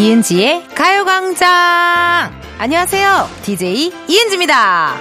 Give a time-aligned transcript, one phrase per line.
[0.00, 2.32] 이은지의 가요광장!
[2.58, 3.28] 안녕하세요.
[3.42, 4.94] DJ 이은지입니다.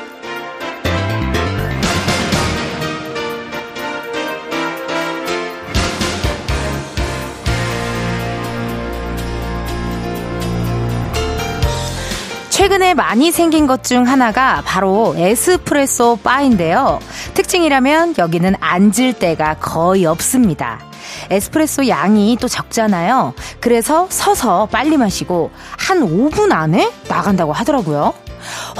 [12.50, 17.00] 최근에 많이 생긴 것 중 하나가 바로 에스프레소 바인데요.
[17.34, 20.89] 특징이라면 여기는 앉을 데가 거의 없습니다.
[21.30, 23.34] 에스프레소 양이 또 적잖아요.
[23.60, 28.14] 그래서 서서 빨리 마시고 한 5분 안에 나간다고 하더라고요.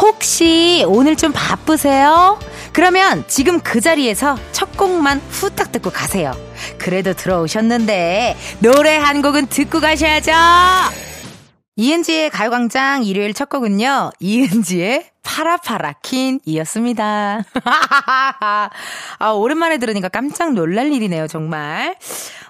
[0.02, 2.40] 혹시 오늘 좀 바쁘세요?
[2.74, 6.32] 그러면 지금 그 자리에서 첫 곡만 후딱 듣고 가세요.
[6.78, 10.32] 그래도 들어오셨는데 노래 한 곡은 듣고 가셔야죠.
[11.76, 14.12] 이은지의 가요광장 일요일 첫 곡은요.
[14.20, 17.44] 이은지의 파라파라킨이었습니다.
[19.20, 21.96] 아, 오랜만에 들으니까 깜짝 놀랄 일이네요, 정말.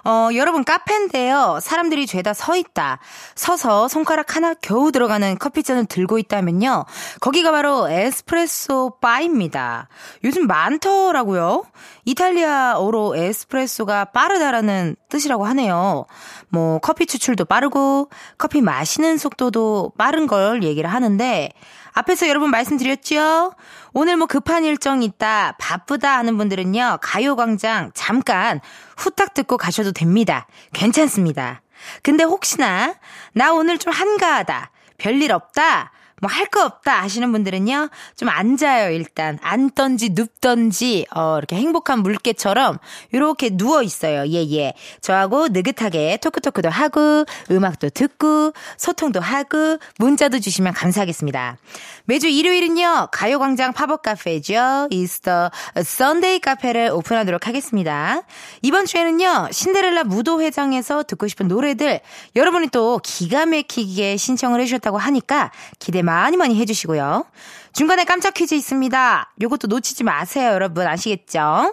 [0.04, 1.58] 어, 여러분 카페인데요.
[1.60, 2.98] 사람들이 죄다 서 있다.
[3.34, 6.86] 서서 손가락 하나 겨우 들어가는 커피잔을 들고 있다면요.
[7.20, 9.88] 거기가 바로 에스프레소 바입니다.
[10.24, 11.64] 요즘 많더라고요.
[12.06, 16.06] 이탈리아어로 에스프레소가 빠르다라는 뜻이라고 하네요.
[16.48, 18.08] 뭐 커피 추출도 빠르고
[18.38, 21.50] 커피 마시는 속도도 빠른 걸 얘기를 하는데
[21.92, 23.52] 앞에서 여러분 말씀드렸죠?
[23.92, 28.60] 오늘 뭐 급한 일정 있다, 바쁘다 하는 분들은요, 가요광장 잠깐
[28.96, 30.46] 후딱 듣고 가셔도 됩니다.
[30.72, 31.62] 괜찮습니다.
[32.02, 32.94] 근데 혹시나,
[33.32, 39.38] 나 오늘 좀 한가하다, 별일 없다, 뭐 할 거 없다 하시는 분들은요, 좀 앉아요, 일단.
[39.40, 42.78] 앉던지 눕던지, 어, 이렇게 행복한 물개처럼,
[43.12, 44.26] 이렇게 누워 있어요.
[44.26, 44.74] 예, 예.
[45.00, 51.56] 저하고 느긋하게 토크토크도 하고, 음악도 듣고, 소통도 하고, 문자도 주시면 감사하겠습니다.
[52.04, 54.88] 매주 일요일은요, 가요 광장 팝업 카페죠.
[54.90, 55.50] 이스터
[55.84, 58.22] Sunday 카페를 오픈하도록 하겠습니다.
[58.62, 62.00] 이번 주에는요, 신데렐라 무도 회장에서 듣고 싶은 노래들,
[62.34, 67.24] 여러분이 또 기가 막히게 신청을 해 주셨다고 하니까 기대 많이 많이 해주시고요.
[67.72, 69.32] 중간에 깜짝 퀴즈 있습니다.
[69.40, 70.88] 요것도 놓치지 마세요, 여러분.
[70.88, 71.72] 아시겠죠?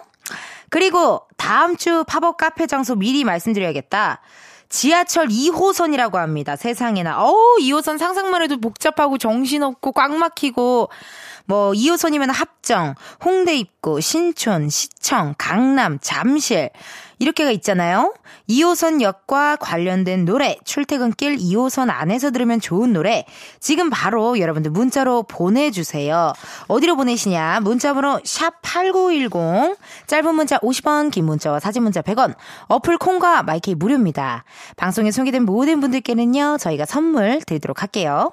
[0.70, 4.20] 그리고 다음 주 팝업 카페 장소 미리 말씀드려야겠다.
[4.68, 6.54] 지하철 2호선이라고 합니다.
[6.54, 7.20] 세상에나.
[7.20, 10.90] 어우, 2호선 상상만 해도 복잡하고 정신없고 꽉 막히고
[11.46, 12.94] 뭐 2호선이면 합정,
[13.24, 16.70] 홍대 입구, 신촌, 시청, 강남, 잠실
[17.18, 18.14] 이렇게가 있잖아요.
[18.48, 23.24] 2호선 역과 관련된 노래, 출퇴근길 2호선 안에서 들으면 좋은 노래,
[23.60, 26.32] 지금 바로 여러분들 문자로 보내주세요.
[26.68, 27.60] 어디로 보내시냐?
[27.60, 32.34] 문자번호 샵8910, 짧은 문자 50원, 긴 문자와 사진 문자 100원,
[32.68, 34.44] 어플 콩과 마이크이 무료입니다.
[34.76, 38.32] 방송에 소개된 모든 분들께는요, 저희가 선물 드리도록 할게요.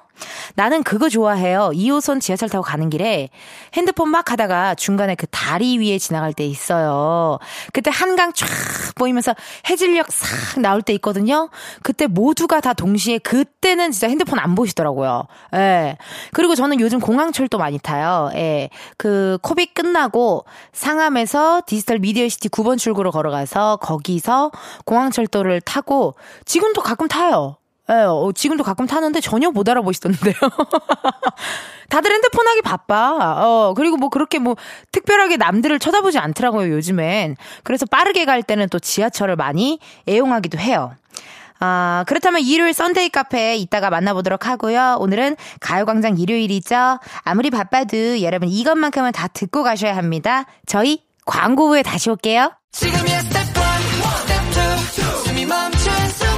[0.54, 1.70] 나는 그거 좋아해요.
[1.74, 3.28] 2호선 지하철 타고 가는 길에
[3.74, 7.38] 핸드폰 막 하다가 중간에 그 다리 위에 지나갈 때 있어요.
[7.72, 8.46] 그때 한강 쫙
[8.94, 9.34] 보이면서
[9.68, 11.48] 해질녘 싹 나올 때 있거든요.
[11.82, 15.26] 그때 모두가 다 동시에 그때는 진짜 핸드폰 안 보시더라고요.
[15.54, 15.96] 예.
[16.32, 18.30] 그리고 저는 요즘 공항철도 많이 타요.
[18.34, 18.70] 예.
[18.96, 24.50] 그 코빅 끝나고 상암에서 디지털 미디어 시티 9번 출구로 걸어가서 거기서
[24.84, 27.56] 공항철도를 타고 지금도 가끔 타요.
[27.90, 30.34] 예, 어, 지금도 가끔 타는데 전혀 못 알아보시던데요.
[31.88, 33.12] 다들 핸드폰 하기 바빠.
[33.38, 34.56] 어, 그리고 뭐 그렇게 뭐
[34.90, 37.36] 특별하게 남들을 쳐다보지 않더라고요, 요즘엔.
[37.62, 40.94] 그래서 빠르게 갈 때는 또 지하철을 많이 애용하기도 해요.
[41.58, 44.96] 아, 그렇다면 일요일 Sunday 카페 이따가 만나보도록 하고요.
[45.00, 46.98] 오늘은 가요광장 일요일이죠.
[47.22, 50.44] 아무리 바빠도 여러분 이것만큼은 다 듣고 가셔야 합니다.
[50.66, 52.52] 저희 광고 후에 다시 올게요.
[52.72, 53.62] 지금이야 스텝 1,
[54.52, 56.35] 스텝 2, 숨이 멈춘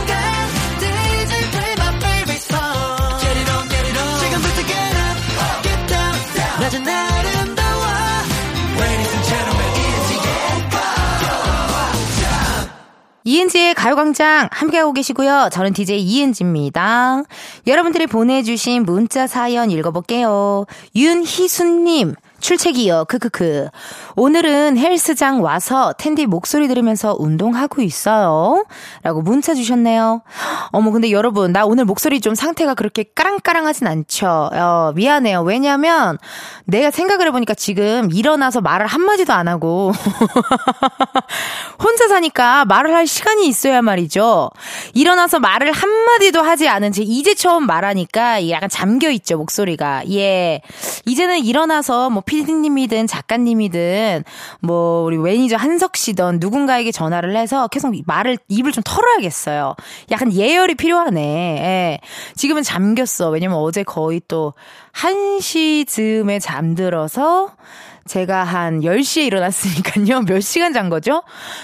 [13.29, 15.51] 이은지의 가요광장 함께하고 계시고요.
[15.53, 17.25] 저는 DJ 이은지입니다.
[17.67, 20.65] 여러분들이 보내주신 문자 사연 읽어볼게요.
[20.97, 22.15] 윤희순님.
[22.41, 23.07] 출첵이요.
[23.07, 23.69] 크크크.
[24.17, 28.65] 오늘은 헬스장 와서 텐디 목소리 들으면서 운동하고 있어요.
[29.03, 30.23] 라고 문자 주셨네요.
[30.71, 34.51] 어머, 근데 여러분, 나 오늘 목소리 좀 상태가 그렇게 까랑까랑하진 않죠.
[34.53, 35.43] 어, 미안해요.
[35.43, 36.19] 왜냐면
[36.65, 39.93] 내가 생각을 해보니까 지금 일어나서 말을 한마디도 안 하고
[41.83, 44.51] 혼자 사니까 말을 할 시간이 있어야 말이죠.
[44.95, 50.03] 일어나서 말을 한마디도 하지 않은 제 이제 처음 말하니까 약간 잠겨 있죠, 목소리가.
[50.11, 50.61] 예.
[51.07, 54.25] 이제는 일어나서 뭐 피디님이든 작가님이든
[54.61, 59.75] 뭐 우리 매니저 한석 씨든 누군가에게 전화를 해서 계속 말을 입을 좀 털어야겠어요.
[60.11, 61.21] 약간 예열이 필요하네.
[61.21, 61.99] 예.
[62.37, 63.31] 지금은 잠겼어.
[63.31, 64.53] 왜냐면 어제 거의 또
[64.93, 67.53] 1시 즈음에 잠들어서
[68.09, 70.23] 제가 한 10시에 일어났으니까요.
[70.27, 71.23] 몇 시간 잔 거죠?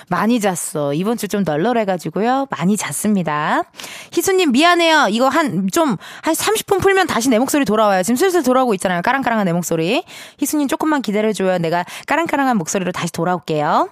[0.09, 0.95] 많이 잤어.
[0.95, 2.47] 이번 주 좀 널널해가지고요.
[2.51, 3.65] 많이 잤습니다.
[4.13, 5.09] 희수님, 미안해요.
[5.11, 8.05] 이거 한, 좀, 한 30분 풀면 다시 내 목소리 돌아와요.
[8.05, 9.03] 지금 슬슬 돌아오고 있잖아요.
[9.03, 10.05] 까랑까랑한 내 목소리.
[10.39, 11.59] 희수님, 조금만 기다려줘요.
[11.59, 13.89] 내가 까랑까랑한 목소리로 다시 돌아올게요.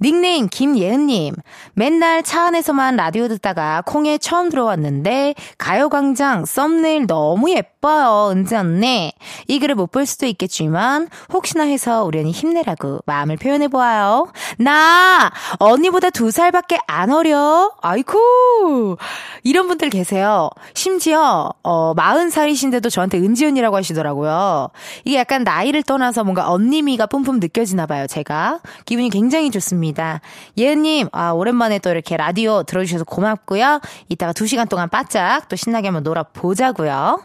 [0.00, 1.34] 닉네임 김예은님.
[1.74, 8.30] 맨날 차 안에서만 라디오 듣다가 콩에 처음 들어왔는데 가요광장 썸네일 너무 예뻐요.
[8.30, 9.12] 은지 언니.
[9.48, 14.28] 이 글을 못 볼 수도 있겠지만 혹시나 해서 언니 힘내라고 마음을 표현해보아요.
[14.58, 17.72] 나 언니보다 두 살밖에 안 어려.
[17.80, 18.96] 아이쿠.
[19.42, 20.50] 이런 분들 계세요.
[20.74, 24.68] 심지어 어 40살이신데도 저한테 은지 언니라고 하시더라고요.
[25.04, 28.06] 이게 약간 나이를 떠나서 뭔가 언니미가 뿜뿜 느껴지나 봐요.
[28.06, 28.60] 제가.
[28.84, 29.85] 기분이 굉장히 좋습니다.
[29.86, 30.20] 감사합니다.
[30.56, 33.80] 예은님, 아, 오랜만에 또 이렇게 라디오 들어주셔서 고맙고요.
[34.08, 37.22] 이따가 2시간 동안 바짝 또 신나게 한번 놀아보자고요.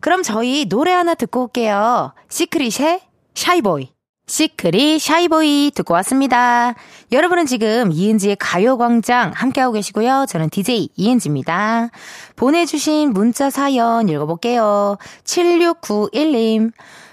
[0.00, 2.12] 그럼 저희 노래 하나 듣고 올게요.
[2.28, 3.00] 시크릿의
[3.34, 3.90] Shy Boy.
[4.26, 6.74] 시크릿 Shy Boy 듣고 왔습니다.
[7.12, 10.24] 여러분은 지금 이은지의 가요광장 함께하고 계시고요.
[10.28, 11.90] 저는 DJ 이은지입니다.
[12.36, 14.96] 보내주신 문자 사연 읽어볼게요.
[15.24, 16.72] 7691님.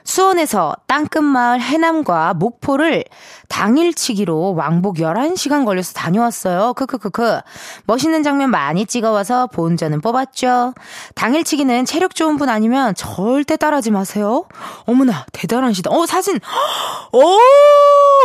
[0.09, 3.03] 수원에서 땅끝마을 해남과 목포를
[3.47, 6.73] 당일치기로 왕복 11시간 걸려서 다녀왔어요.
[6.73, 7.41] 크크크크.
[7.85, 10.73] 멋있는 장면 많이 찍어와서 본전은 뽑았죠.
[11.13, 14.45] 당일치기는 체력 좋은 분 아니면 절대 따라하지 마세요.
[14.85, 15.91] 어머나, 대단하시다.
[15.91, 16.39] 어, 사진.
[17.11, 17.37] 오!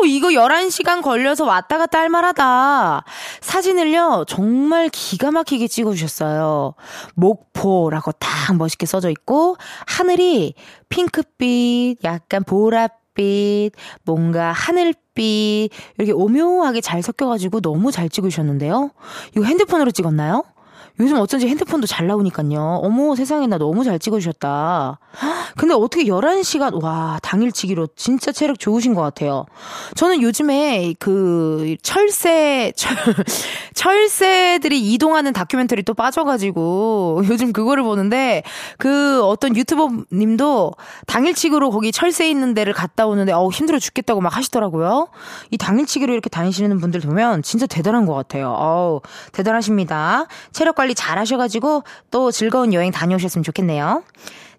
[0.06, 3.04] 이거 11시간 걸려서 왔다 갔다 할 만하다.
[3.40, 6.74] 사진을요, 정말 기가 막히게 찍어주셨어요.
[7.14, 9.56] 목포라고 딱 멋있게 써져 있고,
[9.86, 10.54] 하늘이
[10.88, 13.72] 핑크빛, 약간 보랏빛,
[14.04, 18.90] 뭔가 하늘빛, 이렇게 오묘하게 잘 섞여가지고 너무 잘 찍으셨는데요?
[19.36, 20.44] 이거 핸드폰으로 찍었나요?
[21.00, 22.80] 요즘 어쩐지 핸드폰도 잘 나오니까요.
[22.82, 25.00] 어머, 세상에 나 너무 잘 찍어주셨다.
[25.56, 29.44] 근데 어떻게 11시간, 와, 당일치기로 진짜 체력 좋으신 것 같아요.
[29.96, 32.96] 저는 요즘에 그 철새, 철,
[33.74, 38.44] 철새들이 이동하는 다큐멘터리 또 빠져가지고 요즘 그거를 보는데
[38.78, 40.74] 그 어떤 유튜버 님도
[41.06, 45.08] 당일치기로 거기 철새 있는 데를 갔다 오는데 어우, 힘들어 죽겠다고 막 하시더라고요.
[45.50, 48.54] 이 당일치기로 이렇게 다니시는 분들 보면 진짜 대단한 것 같아요.
[48.56, 49.00] 어우,
[49.32, 50.26] 대단하십니다.
[50.52, 54.02] 체력 관리 잘 하셔가지고 또 즐거운 여행 다녀오셨으면 좋겠네요.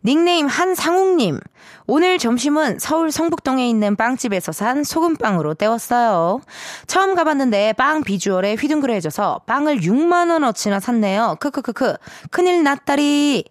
[0.04, 1.39] 닉네임 한상욱님.
[1.88, 6.42] 오늘 점심은 서울 성북동에 있는 빵집에서 산 소금빵으로 때웠어요.
[6.88, 11.38] 처음 가봤는데 빵 비주얼에 휘둥그레져서 빵을 6만원어치나 샀네요.
[11.39, 11.95] 크크크크.
[12.30, 13.45] 큰일 났다리.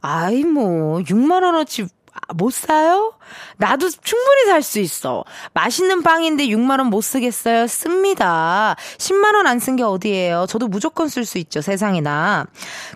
[0.00, 1.88] 아이, 뭐, 6만원어치
[2.34, 3.12] 못 사요?
[3.56, 5.24] 나도 충분히 살 수 있어.
[5.52, 7.66] 맛있는 빵인데 6만원 못 쓰겠어요?
[7.66, 8.76] 씁니다.
[8.98, 10.46] 10만원 안 쓴 게 어디예요?
[10.48, 12.46] 저도 무조건 쓸 수 있죠, 세상에나.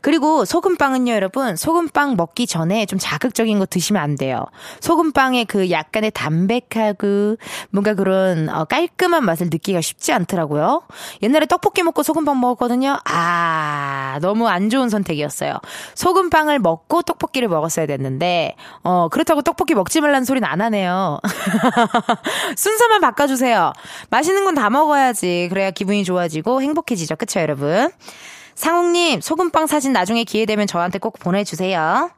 [0.02, 4.44] 그리고 소금빵은요, 여러분, 소금빵 먹기 전에 좀 자극적인 거 드시면 안 돼요.
[4.80, 7.36] 소금빵의 그 약간의 담백하고
[7.70, 10.82] 뭔가 그런 어, 깔끔한 맛을 느끼기가 쉽지 않더라고요.
[11.22, 12.98] 옛날에 떡볶이 먹고 소금빵 먹었거든요.
[13.04, 15.58] 아, 너무 안 좋은 선택이었어요.
[15.94, 21.20] 소금빵을 먹고 떡볶이를 먹었어야 됐는데, 어, 그렇다고 떡볶이 먹지 말란 소리는 안 하네요.
[22.56, 23.72] 순서만 바꿔주세요.
[24.10, 25.46] 맛있는 건 다 먹어야지.
[25.50, 27.14] 그래야 기분이 좋아지고 행복해지죠.
[27.16, 27.90] 그쵸, 여러분?
[28.56, 32.10] 상욱님, 소금빵 사진 나중에 기회 되면 저한테 꼭 보내주세요.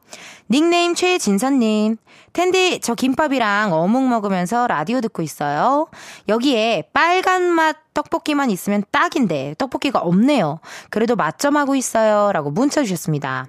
[0.49, 1.97] 닉네임 최진선님,
[2.33, 5.87] 텐디, 저 김밥이랑 어묵 먹으면서 라디오 듣고 있어요.
[6.29, 10.59] 여기에 빨간 맛 떡볶이만 있으면 딱인데, 떡볶이가 없네요.
[10.89, 12.31] 그래도 맛점하고 있어요.
[12.31, 13.45] 라고 문자 주셨습니다.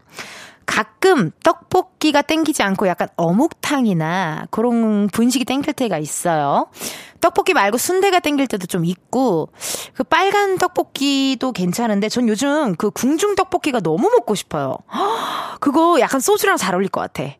[0.72, 6.68] 가끔 떡볶이가 땡기지 않고 약간 어묵탕이나 그런 분식이 땡길 때가 있어요.
[7.20, 9.50] 떡볶이 말고 순대가 땡길 때도 좀 있고
[9.92, 14.78] 그 빨간 떡볶이도 괜찮은데 전 요즘 그 궁중 떡볶이가 너무 먹고 싶어요.
[15.60, 17.34] 그거 약간 소주랑 잘 어울릴 것 같아.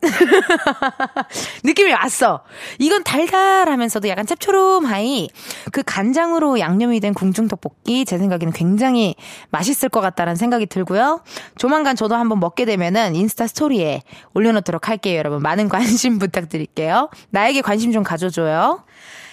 [1.64, 2.42] 느낌이 왔어.
[2.78, 5.28] 이건 달달하면서도 약간 짭조름하이
[5.72, 9.14] 그 간장으로 양념이 된 궁중떡볶이 제 생각에는 굉장히
[9.50, 11.22] 맛있을 것 같다는 생각이 들고요.
[11.56, 14.02] 조만간 저도 한번 먹게 되면은 인스타 스토리에
[14.34, 15.42] 올려놓도록 할게요, 여러분.
[15.42, 17.10] 많은 관심 부탁드릴게요.
[17.30, 18.84] 나에게 관심 좀 가져줘요.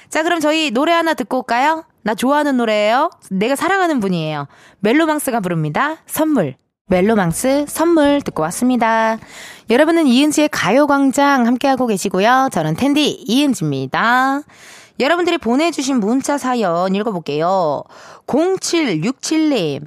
[0.09, 1.83] 자, 그럼 저희 노래 하나 듣고 올까요?
[2.01, 3.09] 나 좋아하는 노래예요.
[3.29, 4.47] 내가 사랑하는 분이에요.
[4.79, 5.97] 멜로망스가 부릅니다.
[6.05, 6.55] 선물.
[6.89, 9.17] 멜로망스 선물 듣고 왔습니다.
[9.69, 12.47] 여러분은 이은지의 가요광장 함께하고 계시고요.
[12.51, 14.41] 저는 텐디 이은지입니다.
[14.99, 17.83] 여러분들이 보내주신 문자 사연 읽어볼게요.
[18.25, 19.85] 0767님.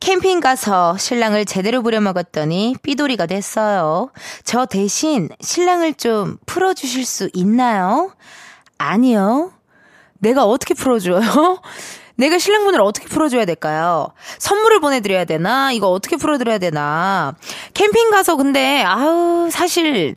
[0.00, 4.10] 캠핑 가서 신랑을 제대로 부려먹었더니 삐돌이가 됐어요.
[4.44, 8.12] 저 대신 신랑을 좀 풀어주실 수 있나요?
[8.76, 9.50] 아니요.
[10.18, 11.22] 내가 어떻게 풀어줘요?
[12.16, 14.08] 내가 신랑분을 어떻게 풀어줘야 될까요?
[14.38, 15.72] 선물을 보내드려야 되나?
[15.72, 17.34] 이거 어떻게 풀어드려야 되나?
[17.74, 20.14] 캠핑 가서 근데, 아우, 사실,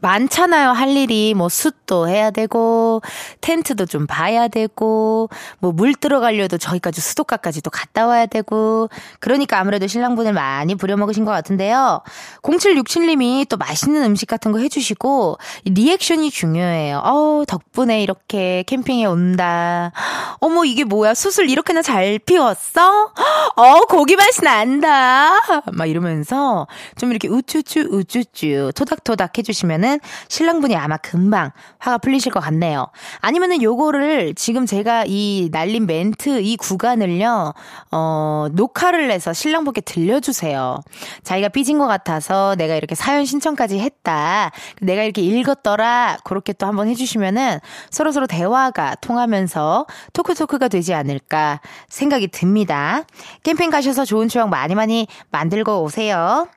[0.00, 1.34] 많잖아요, 할 일이.
[1.34, 3.00] 뭐, 숯도 해야 되고,
[3.40, 5.28] 텐트도 좀 봐야 되고,
[5.58, 12.02] 뭐, 물 들어가려도 저기까지 수도가까지도 갔다 와야 되고, 그러니까 아무래도 신랑분을 많이 부려먹으신 것 같은데요.
[12.42, 17.00] 0767님이 또 맛있는 음식 같은 거 해주시고, 리액션이 중요해요.
[17.04, 19.92] 어우, 덕분에 이렇게 캠핑에 온다.
[20.40, 21.14] 어머, 이게 뭐야?
[21.14, 23.12] 숯을 이렇게나 잘 피웠어?
[23.56, 25.32] 어, 고기 맛이 난다.
[25.72, 26.66] 막 이러면서
[26.96, 32.88] 좀 이렇게 우쭈쭈, 우쭈쭈, 토닥토닥 해주시면 은 그러면은 신랑분이 아마 금방 화가 풀리실 것 같네요.
[33.20, 37.54] 아니면은 요거를 지금 제가 이 날린 멘트 이 구간을요,
[37.92, 40.80] 어, 녹화를 해서 신랑분께 들려주세요.
[41.22, 44.50] 자기가 삐진 것 같아서 내가 이렇게 사연 신청까지 했다.
[44.82, 46.18] 내가 이렇게 읽었더라.
[46.24, 53.04] 그렇게 또 한번 해주시면은 서로서로 대화가 통하면서 talk talk가 되지 않을까 생각이 듭니다.
[53.44, 56.48] 캠핑 가셔서 좋은 추억 많이 많이 만들고 오세요.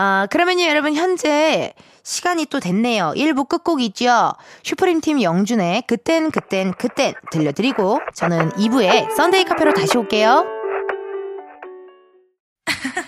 [0.00, 1.72] 아, 그러면요, 여러분, 현재
[2.08, 3.12] 시간이 또 됐네요.
[3.14, 4.32] 1부 끝곡이죠.
[4.64, 10.46] 슈프림 팀 영준의 그땐 그땐 그땐 들려드리고 저는 2부에 Sunday 카페로 다시 올게요.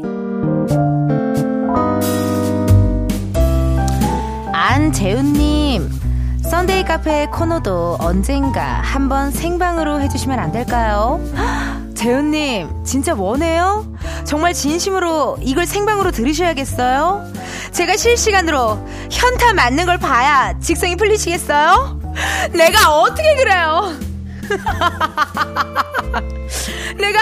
[6.61, 11.19] Sunday 카페 코너도 언젠가 한번 생방으로 해주시면 안 될까요?
[11.97, 13.91] 재훈님, 진짜 원해요?
[14.25, 17.25] 정말 진심으로 이걸 생방으로 들으셔야겠어요?
[17.71, 18.77] 제가 실시간으로
[19.09, 21.99] 현타 맞는 걸 봐야 직성이 풀리시겠어요?
[22.53, 23.95] 내가 어떻게 그래요?
[26.99, 27.19] 내가,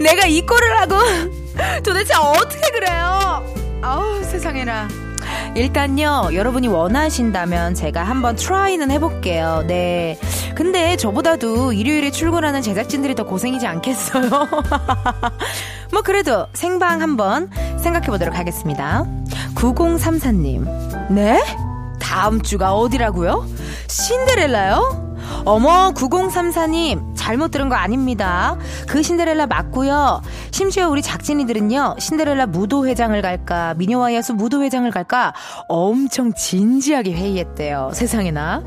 [0.00, 0.96] 내가 이 꼴을 하고
[1.84, 3.44] 도대체 어떻게 그래요?
[3.82, 5.05] 아우, 세상에나.
[5.56, 9.64] 일단요, 여러분이 원하신다면 제가 한번 트라이는 해볼게요.
[9.66, 10.18] 네.
[10.54, 14.28] 근데 저보다도 일요일에 출근하는 제작진들이 더 고생이지 않겠어요?
[15.92, 17.50] 뭐, 그래도 생방 한번
[17.82, 19.06] 생각해보도록 하겠습니다.
[19.54, 21.10] 9034님.
[21.10, 21.42] 네?
[22.00, 23.46] 다음 주가 어디라고요?
[23.88, 25.06] 신데렐라요?
[25.46, 28.56] 어머, 9034님, 잘못 들은 거 아닙니다.
[28.86, 30.22] 그 신데렐라 맞고요.
[30.52, 35.34] 심지어 우리 작진이들은요, 신데렐라 무도회장을 갈까, 미녀와 야수 무도회장을 갈까,
[35.66, 37.90] 엄청 진지하게 회의했대요.
[37.94, 38.62] 세상에나.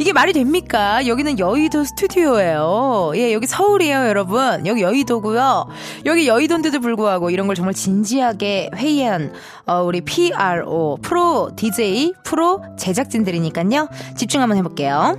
[0.00, 1.06] 이게 말이 됩니까?
[1.06, 3.12] 여기는 여의도 스튜디오예요.
[3.14, 4.66] 예, 여기 서울이에요, 여러분.
[4.66, 5.68] 여기 여의도고요.
[6.06, 9.32] 여기 여의도인데도 불구하고 이런 걸 정말 진지하게 회의한
[9.66, 13.88] 어, 우리 PRO 프로 DJ 프로 제작진들이니까요.
[14.16, 15.16] 집중 한번 해볼게요.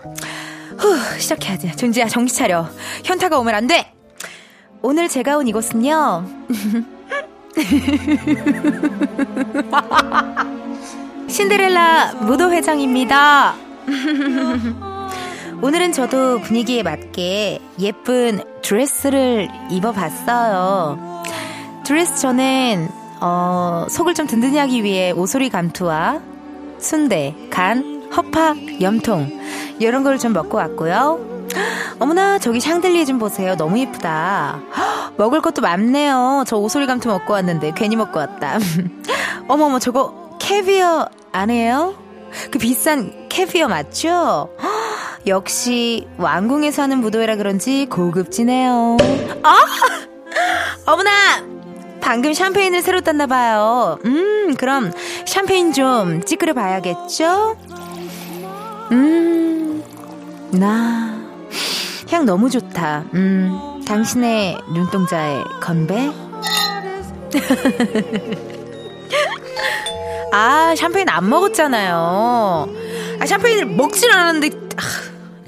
[0.81, 1.75] 후, 시작해야지.
[1.75, 2.67] 존재야, 정신 차려.
[3.05, 3.93] 현타가 오면 안 돼!
[4.81, 6.25] 오늘 제가 온 이곳은요.
[11.29, 13.53] 신데렐라 무도회장입니다.
[15.61, 21.23] 오늘은 저도 분위기에 맞게 예쁜 드레스를 입어봤어요.
[21.85, 26.19] 드레스 저는 어, 속을 좀 든든히 하기 위해 오소리 감투와
[26.79, 29.39] 순대, 간, 허파, 염통
[29.79, 31.19] 이런 걸 좀 먹고 왔고요.
[31.99, 33.55] 어머나 저기 샹들리에 좀 보세요.
[33.55, 34.59] 너무 예쁘다.
[35.17, 36.43] 먹을 것도 많네요.
[36.47, 38.57] 저 오소리 감투 먹고 왔는데 괜히 먹고 왔다.
[39.47, 41.95] 어머머 저거 캐비어 아니에요?
[42.49, 44.49] 그 비싼 캐비어 맞죠?
[45.27, 48.97] 역시 왕궁에서 하는 무도회라 그런지 고급지네요.
[49.43, 49.55] 아!
[50.85, 51.11] 어머나!
[52.01, 53.99] 방금 샴페인을 새로 땄나 봐요.
[54.05, 54.91] 음, 그럼
[55.25, 57.55] 샴페인 좀 찌그려 봐야겠죠?
[58.91, 59.83] 음,
[60.51, 61.15] 나,
[62.09, 63.05] 향 너무 좋다.
[63.13, 66.09] 음, 당신의 눈동자에 건배?
[70.33, 72.67] 아, 샴페인 안 먹었잖아요.
[73.19, 74.81] 아, 샴페인을 먹질 않았는데, 아,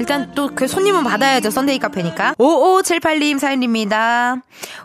[0.03, 1.50] 일단 또 그 손님은 받아야죠.
[1.50, 2.36] 썬데이 카페니까.
[2.38, 4.36] 5578님 사연입니다.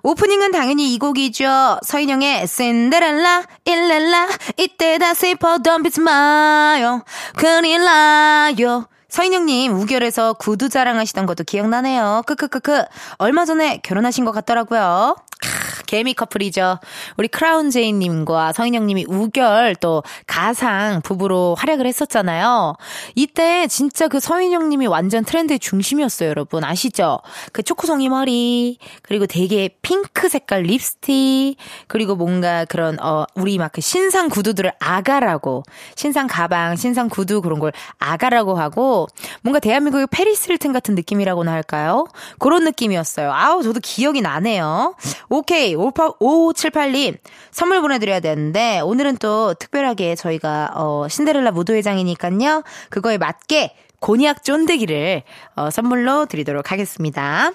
[0.05, 1.81] 오프닝은 당연히 이 곡이죠.
[1.85, 7.03] 서인영의 신데렐라, 일렐라, 이때 다시 퍼던 빛 마요.
[7.37, 8.87] 큰일 나요.
[9.09, 12.23] 서인영님 우결에서 구두 자랑하시던 것도 기억나네요.
[12.27, 12.85] 크크크크.
[13.17, 15.17] 얼마 전에 결혼하신 것 같더라고요.
[15.41, 16.79] 크, 개미 커플이죠.
[17.17, 22.75] 우리 크라운 제이님과 서인영님이 우결 또 가상 부부로 활약을 했었잖아요.
[23.15, 26.65] 이때 진짜 그 서인영님이 완전 트렌드의 중심이었어요, 여러분.
[26.65, 27.21] 아시죠?
[27.53, 33.81] 그 초코송이 머리, 그리고 되게 핑크 색깔 립스틱, 그리고 뭔가 그런, 어, 우리 막 그
[33.81, 35.63] 신상 구두들을 아가라고,
[35.95, 38.98] 신상 가방, 신상 구두 그런 걸 아가라고 하고,
[39.43, 42.07] 뭔가 대한민국의 페리스 힐튼 같은 느낌이라고나 할까요?
[42.39, 43.31] 그런 느낌이었어요.
[43.33, 44.95] 아우, 저도 기억이 나네요.
[45.29, 45.75] 오케이.
[45.77, 47.19] 5578님,
[47.51, 52.63] 선물 보내드려야 되는데, 오늘은 또 특별하게 저희가, 어, 신데렐라 무도회장이니까요.
[52.91, 55.23] 그거에 맞게 곤약 쫀득이를
[55.57, 57.51] 어, 선물로 드리도록 하겠습니다.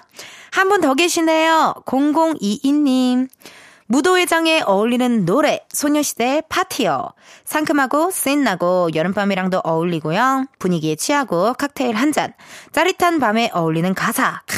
[0.52, 1.74] 한 분 더 계시네요.
[1.86, 3.28] 0022님.
[3.86, 7.08] 무도회장에 어울리는 노래, 소녀시대 파티요.
[7.44, 10.46] 상큼하고 신나고 여름밤이랑도 어울리고요.
[10.58, 12.32] 분위기에 취하고 칵테일 한 잔.
[12.72, 14.40] 짜릿한 밤에 어울리는 가사.
[14.46, 14.56] 크.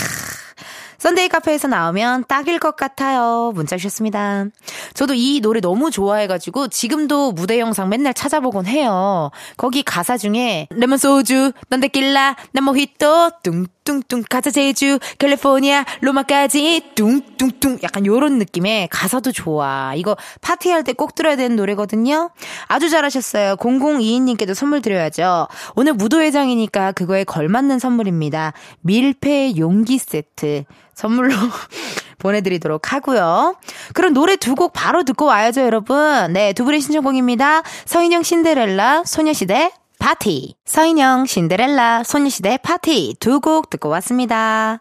[0.98, 3.52] 썬데이 카페에서 나오면 딱일 것 같아요.
[3.54, 4.46] 문자 주셨습니다.
[4.94, 9.30] 저도 이 노래 너무 좋아해가지고 지금도 무대 영상 맨날 찾아보곤 해요.
[9.56, 16.90] 거기 가사 중에 레몬 소주, 넌 데킬라, 난 모히또, 뚱 뚱뚱 가자 제주, 캘리포니아, 로마까지
[16.94, 19.94] 뚱뚱뚱 약간 요런 느낌의 가사도 좋아.
[19.96, 22.30] 이거 파티할 때 꼭 들어야 되는 노래거든요.
[22.66, 23.56] 아주 잘하셨어요.
[23.56, 25.46] 0022님께도 선물 드려야죠.
[25.74, 28.52] 오늘 무도회장이니까 그거에 걸맞는 선물입니다.
[28.80, 30.64] 밀폐 용기 세트.
[30.94, 31.34] 선물로
[32.18, 33.56] 보내드리도록 하고요.
[33.92, 36.32] 그럼 노래 두 곡 바로 듣고 와야죠, 여러분.
[36.32, 37.62] 네, 두 분의 신청곡입니다.
[37.84, 40.54] 서인영 신데렐라, 소녀시대 파티.
[40.64, 44.80] 서인영 신데렐라, 소녀시대 파티 두 곡 듣고 왔습니다.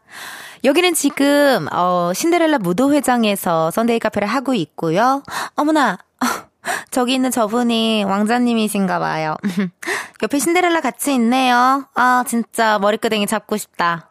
[0.63, 5.23] 여기는 지금 어 신데렐라 무도회장에서 선데이 카페를 하고 있고요.
[5.55, 5.97] 어머나.
[6.89, 9.35] 저기 있는 저분이 왕자님이신가 봐요.
[10.23, 11.85] 옆에 신데렐라 같이 있네요.
[11.93, 14.09] 아, 진짜 머리끄댕이 잡고 싶다.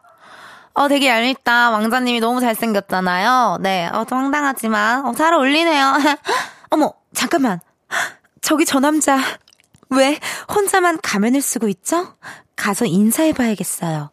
[0.73, 1.71] 어, 되게 얄밉다.
[1.71, 3.57] 왕자님이 너무 잘생겼잖아요.
[3.61, 5.93] 네, 어, 좀 황당하지만, 어, 잘 어울리네요.
[6.69, 7.59] 어머, 잠깐만.
[8.41, 9.17] 저기 저 남자,
[9.89, 10.19] 왜
[10.53, 12.13] 혼자만 가면을 쓰고 있죠?
[12.55, 14.11] 가서 인사해봐야겠어요.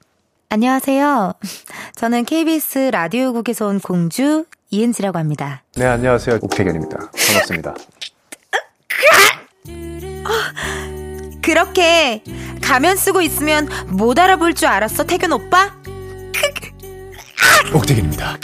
[0.49, 1.35] 안녕하세요.
[1.97, 5.63] 저는 KBS 라디오국에서 온 공주 이은지라고 합니다.
[5.77, 6.39] 네, 안녕하세요.
[6.43, 6.97] 옥태견입니다.
[6.99, 7.75] 반갑습니다.
[11.43, 12.23] 그렇게
[12.63, 15.75] 가면 쓰고 있으면 못 알아볼 줄 알았어, 태균 오빠?
[17.75, 18.39] 옥택입니다.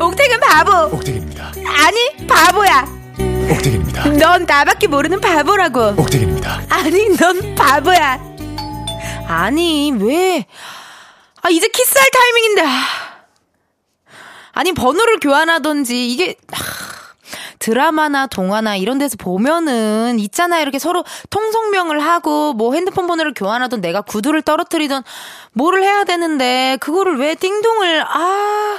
[0.00, 0.96] 옥택은 바보.
[0.96, 1.52] 옥택입니다.
[1.56, 2.99] 아니, 바보야.
[3.50, 4.08] 옥택입니다.
[4.10, 6.00] 넌 나밖에 모르는 바보라고.
[6.00, 6.62] 옥택입니다.
[6.68, 8.18] 아니, 넌 바보야.
[9.26, 10.46] 아니, 왜?
[11.42, 12.62] 아, 이제 키스할 타이밍인데.
[14.52, 16.34] 아니, 번호를 교환하던지, 이게,
[17.60, 20.62] 드라마나 동화나 이런 데서 보면은 있잖아요.
[20.62, 25.02] 이렇게 서로 통성명을 하고 뭐 핸드폰 번호를 교환하던 내가 구두를 떨어뜨리던
[25.52, 28.78] 뭐를 해야 되는데 그거를 왜 띵동을 아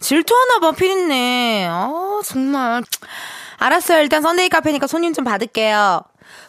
[0.00, 1.68] 질투하나 봐 피디네.
[1.70, 2.82] 아 정말.
[3.58, 4.00] 알았어요.
[4.00, 6.02] 일단 썬데이 카페니까 손님 좀 받을게요.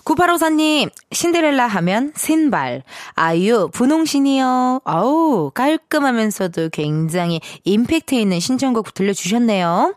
[0.05, 2.83] 9854님, 신데렐라 하면 신발.
[3.13, 4.81] 아유, 분홍신이요.
[4.85, 9.95] 아우, 깔끔하면서도 굉장히 임팩트 있는 신청곡 들려주셨네요.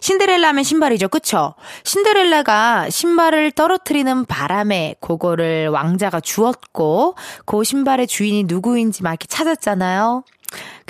[0.00, 1.08] 신데렐라 하면 신발이죠.
[1.08, 1.54] 그쵸?
[1.84, 10.22] 신데렐라가 신발을 떨어뜨리는 바람에 그거를 왕자가 주웠고 그 신발의 주인이 누구인지 막 이렇게 찾았잖아요.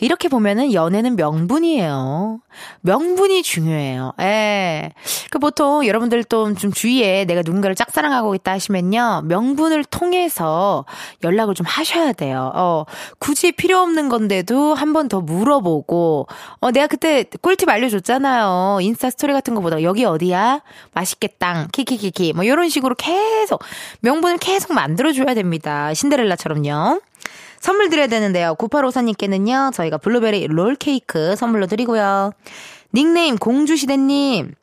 [0.01, 2.41] 이렇게 보면은 연애는 명분이에요.
[2.83, 4.13] 명분이 중요해요.
[4.21, 4.93] 예.
[5.31, 9.23] 그 보통 여러분들 또 좀 주위에 내가 누군가를 짝사랑하고 있다 하시면요.
[9.25, 10.85] 명분을 통해서
[11.25, 12.53] 연락을 좀 하셔야 돼요.
[12.55, 12.85] 어,
[13.19, 16.27] 굳이 필요 없는 건데도 한 번 더 물어보고,
[16.61, 18.79] 어, 내가 그때 꿀팁 알려줬잖아요.
[18.83, 20.63] 인스타 스토리 같은 거 보다 여기 어디야?
[20.95, 21.69] 맛있겠당.
[21.73, 22.33] 키키키키.
[22.35, 23.63] 뭐 이런 식으로 계속
[24.01, 25.93] 명분을 계속 만들어줘야 됩니다.
[25.95, 27.01] 신데렐라처럼요.
[27.61, 28.55] 선물 드려야 되는데요.
[28.59, 32.33] 9854님께는요, 저희가 블루베리 롤케이크 선물로 드리고요.
[32.95, 34.55] 닉네임 공주시대님.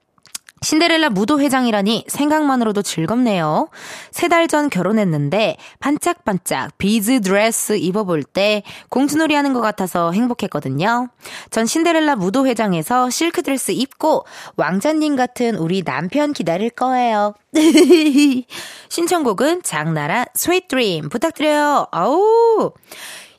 [0.63, 3.67] 신데렐라 무도 회장이라니 생각만으로도 즐겁네요.
[4.11, 11.09] 세 달 전 결혼했는데 반짝반짝 비즈 드레스 입어볼 때 공주놀이 하는 것 같아서 행복했거든요.
[11.51, 14.25] 전 신데렐라 무도 회장에서 실크 드레스 입고
[14.57, 17.33] 왕자님 같은 우리 남편 기다릴 거예요.
[18.89, 21.87] 신청곡은 장나라 Sweet Dream 부탁드려요.
[21.91, 22.71] 아우.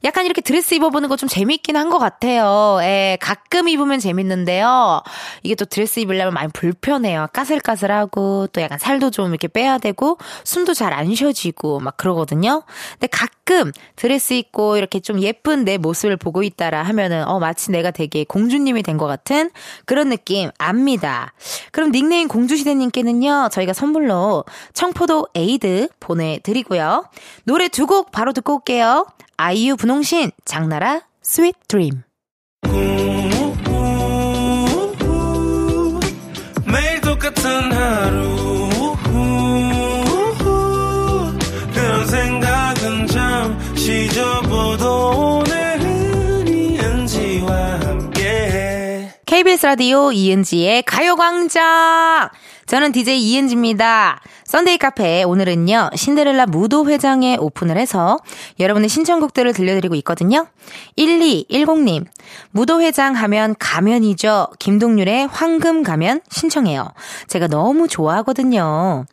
[0.04, 2.78] 약간 이렇게 드레스 입어보는 거 좀 재밌긴 한 것 같아요.
[2.82, 5.02] 예, 가끔 입으면 재밌는데요.
[5.42, 7.28] 이게 또 드레스 입으려면 많이 불편해요.
[7.32, 12.62] 까슬까슬하고, 또 약간 살도 좀 이렇게 빼야 되고, 숨도 잘 안 쉬어지고, 막 그러거든요.
[12.92, 17.90] 근데 가끔 드레스 입고 이렇게 좀 예쁜 내 모습을 보고 있다라 하면은, 어, 마치 내가
[17.90, 19.50] 되게 공주님이 된 것 같은
[19.86, 21.32] 그런 느낌 압니다.
[21.72, 27.04] 그럼 닉네임 공주시대님께는요, 저희가 선물로 청포도 에이드 보내드리고요.
[27.44, 29.06] 노래 두 곡 바로 듣고 올게요.
[29.36, 32.02] 아이유 분홍신, 장나라, Sweet Dream.
[36.66, 38.94] 매일 똑같은 하루.
[41.74, 45.42] 그런 생각은 잠시 접어도
[46.46, 47.80] 이은지와
[49.26, 52.30] KBS 라디오 이은지의 가요광장!
[52.66, 54.20] 저는 DJ 이은지입니다.
[54.44, 58.18] 썬데이 카페 오늘은요 신데렐라 무도 회장에 오픈을 해서
[58.58, 60.46] 여러분의 신청곡들을 들려드리고 있거든요.
[60.96, 62.06] 1210님
[62.50, 64.48] 무도 회장 하면 가면이죠.
[64.58, 66.88] 김동률의 황금 가면 신청해요.
[67.26, 69.06] 제가 너무 좋아하거든요.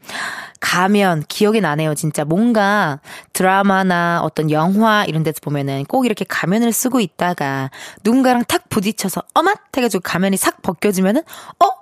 [0.60, 1.96] 가면 기억이 나네요.
[1.96, 3.00] 진짜 뭔가
[3.34, 7.72] 드라마나 어떤 영화 이런 데서 보면은 꼭 이렇게 가면을 쓰고 있다가
[8.04, 11.24] 누군가랑 탁 부딪혀서 어맛 해가지고 가면이 싹 벗겨지면은
[11.60, 11.81] 어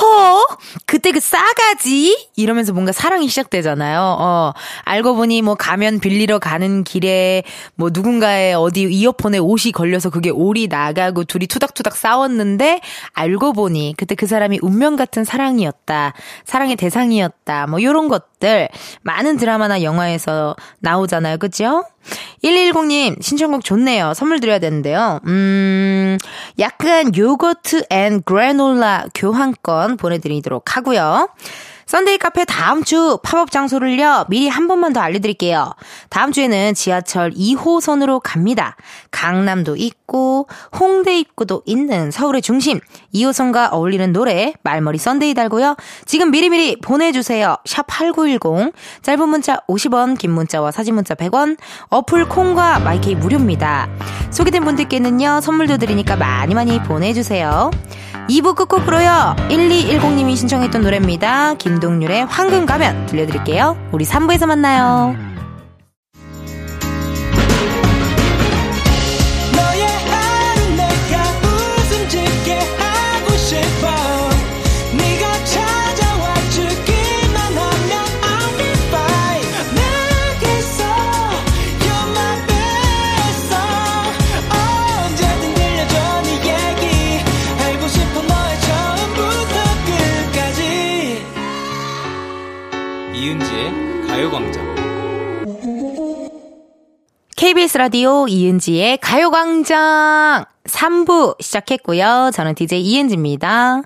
[0.00, 0.56] 허?
[0.86, 2.28] 그때 그 싸가지?
[2.36, 4.16] 이러면서 뭔가 사랑이 시작되잖아요.
[4.18, 4.52] 어,
[4.84, 7.42] 알고 보니 뭐 가면 빌리러 가는 길에
[7.74, 12.80] 뭐 누군가의 어디 이어폰에 옷이 걸려서 그게 올이 나가고 둘이 투닥투닥 싸웠는데
[13.12, 16.12] 알고 보니 그때 그 사람이 운명 같은 사랑이었다.
[16.44, 17.66] 사랑의 대상이었다.
[17.68, 18.68] 뭐 요런 것들
[19.02, 21.38] 많은 드라마나 영화에서 나오잖아요.
[21.38, 21.84] 그죠?
[22.42, 24.14] 110님, 신청곡 좋네요.
[24.14, 25.20] 선물 드려야 되는데요.
[25.26, 26.18] 음,
[26.58, 31.28] 약간 요거트 and 그래놀라 교환권 보내드리도록 하고요.
[31.86, 35.74] 썬데이 카페 다음 주 팝업 장소를요, 미리 한 번만 더 알려드릴게요.
[36.08, 38.76] 다음 주에는 지하철 2호선으로 갑니다.
[39.10, 42.80] 강남도 있고, 홍대 입구도 있는 서울의 중심,
[43.14, 45.76] 2호선과 어울리는 노래, 말머리 썬데이 달고요.
[46.06, 47.56] 지금 미리미리 보내주세요.
[47.64, 51.58] 샵 8910, 짧은 문자 50원, 긴 문자와 사진 문자 100원,
[51.90, 53.88] 어플 콩과 마이케이 무료입니다.
[54.30, 57.70] 소개된 분들께는요, 선물도 드리니까 많이 많이 보내주세요.
[58.28, 59.36] 2부 끝곡으로요.
[59.48, 61.54] 1210님이 신청했던 노래입니다.
[61.54, 63.76] 김동률의 황금 가면 들려드릴게요.
[63.92, 65.33] 우리 3부에서 만나요.
[94.24, 94.74] 가요광장
[97.36, 102.30] KBS 라디오 이은지의 가요광장 3부 시작했고요.
[102.32, 103.82] 저는 DJ 이은지입니다.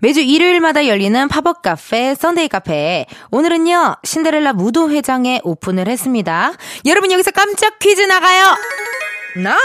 [0.00, 3.06] 매주 일요일마다 열리는 팝업 카페, 썬데이 카페.
[3.30, 6.52] 오늘은요, 신데렐라 무도회장에 오픈을 했습니다.
[6.84, 8.56] 여러분 여기서 깜짝 퀴즈 나가요!
[9.42, 9.56] 나!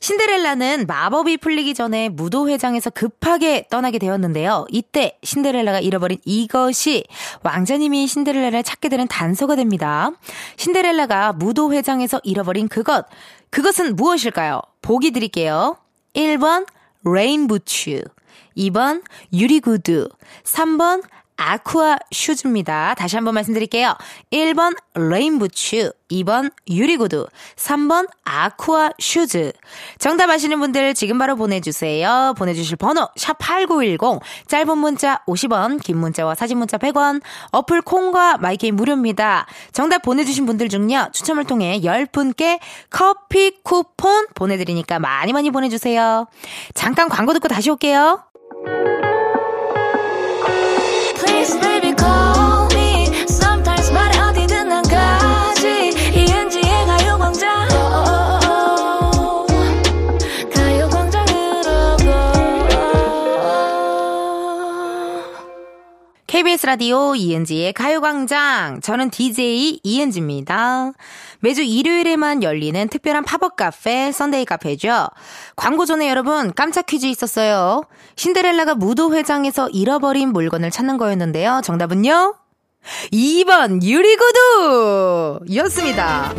[0.00, 4.66] 신데렐라는 마법이 풀리기 전에 무도회장에서 급하게 떠나게 되었는데요.
[4.70, 7.04] 이때 신데렐라가 잃어버린 이것이
[7.42, 10.10] 왕자님이 신데렐라를 찾게 되는 단서가 됩니다.
[10.56, 13.06] 신데렐라가 무도회장에서 잃어버린 그것.
[13.50, 14.60] 그것은 무엇일까요?
[14.82, 15.76] 보기 드릴게요.
[16.14, 16.66] 1번
[17.04, 18.04] 레인부츠
[18.56, 20.08] 2번 유리구두
[20.44, 21.02] 3번
[21.38, 22.94] 아쿠아 슈즈입니다.
[22.94, 23.94] 다시 한번 말씀드릴게요.
[24.32, 29.52] 1번 레인부츠, 2번 유리구두, 3번 아쿠아 슈즈.
[29.98, 32.34] 정답 아시는 분들 지금 바로 보내주세요.
[32.36, 37.22] 보내주실 번호 샵8910 짧은 문자 50원 긴 문자와 사진 문자 100원
[37.52, 39.46] 어플 콩과 마이케이 무료입니다.
[39.72, 42.58] 정답 보내주신 분들 중요 추첨을 통해 10분께
[42.90, 46.26] 커피 쿠폰 보내드리니까 많이 많이 보내주세요.
[46.74, 48.27] 잠깐 광고 듣고 다시 올게요.
[51.98, 52.27] Call
[66.38, 68.80] KBS 라디오 이은지의 가요광장.
[68.80, 70.92] 저는 DJ 이은지입니다.
[71.40, 75.08] 매주 일요일에만 열리는 특별한 팝업 카페, 썬데이 카페죠.
[75.56, 77.82] 광고 전에 여러분 깜짝 퀴즈 있었어요.
[78.14, 81.60] 신데렐라가 무도회장에서 잃어버린 물건을 찾는 거였는데요.
[81.64, 82.36] 정답은요?
[83.12, 85.40] 2번 유리구두!
[85.56, 86.32] 였습니다.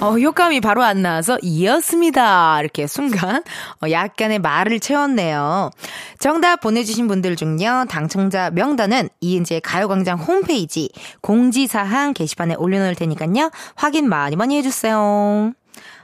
[0.00, 2.60] 어, 효과음이 바로 안 나와서 이었습니다.
[2.60, 3.42] 이렇게 순간
[3.82, 5.70] 어, 약간의 말을 채웠네요.
[6.18, 10.90] 정답 보내주신 분들 중요 당첨자 명단은 이은지의 가요광장 홈페이지
[11.22, 13.50] 공지사항 게시판에 올려놓을 테니까요.
[13.74, 15.52] 확인 많이 많이 해주세요.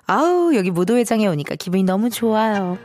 [0.07, 2.78] 아우 여기 무도회장에 오니까 기분이 너무 좋아요.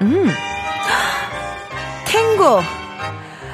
[0.00, 0.28] 음.
[2.06, 2.60] 탱고.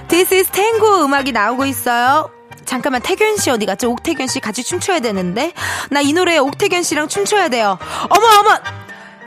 [0.09, 2.38] This is 탱고 음악이 나오고 있어요.
[2.69, 3.87] 잠깐만 태균 씨 어디 갔지?
[3.87, 5.53] 옥태균 씨 같이 춤춰야 되는데
[5.91, 7.79] 나 이 노래에 옥태균 씨랑 춤춰야 돼요.
[8.11, 8.59] 어머 어머